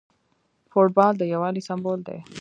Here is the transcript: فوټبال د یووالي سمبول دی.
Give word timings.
فوټبال 0.71 1.13
د 1.17 1.21
یووالي 1.33 1.61
سمبول 1.69 1.99
دی. 2.07 2.19